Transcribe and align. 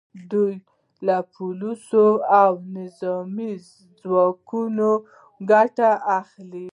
دوی 0.31 0.53
له 1.07 1.17
پولیسو 1.33 2.05
او 2.41 2.51
نظامي 2.77 3.51
ځواکونو 4.01 4.89
ګټه 5.51 5.89
اخلي 6.19 6.67